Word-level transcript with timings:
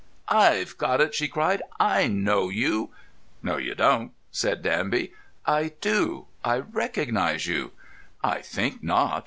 "I've 0.33 0.79
got 0.79 0.99
it!" 0.99 1.13
she 1.13 1.27
cried. 1.27 1.61
"I 1.79 2.07
know 2.07 2.49
you." 2.49 2.89
"No, 3.43 3.57
you 3.57 3.75
don't," 3.75 4.13
said 4.31 4.63
Danby. 4.63 5.13
"I 5.45 5.73
do. 5.79 6.25
I 6.43 6.57
recognise 6.61 7.45
you." 7.45 7.73
"I 8.23 8.41
think 8.41 8.81
not. 8.81 9.19